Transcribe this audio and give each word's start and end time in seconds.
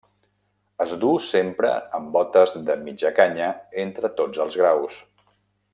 Es 0.85 0.95
duu 1.03 1.19
sempre 1.25 1.73
amb 1.99 2.09
botes 2.17 2.57
de 2.71 2.79
mitja 2.87 3.13
canya 3.21 3.53
entre 3.87 4.13
tots 4.23 4.45
els 4.47 4.59
graus. 4.63 4.99